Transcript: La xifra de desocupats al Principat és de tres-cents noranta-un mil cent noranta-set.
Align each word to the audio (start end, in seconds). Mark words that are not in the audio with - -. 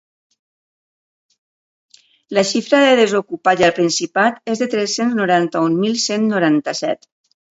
La 2.37 2.43
xifra 2.53 2.79
de 2.85 2.95
desocupats 3.01 3.67
al 3.69 3.75
Principat 3.81 4.41
és 4.55 4.63
de 4.65 4.69
tres-cents 4.73 5.17
noranta-un 5.21 5.79
mil 5.85 6.01
cent 6.07 6.29
noranta-set. 6.35 7.09